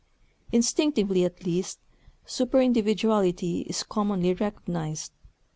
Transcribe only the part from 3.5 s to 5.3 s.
is commonly recognized.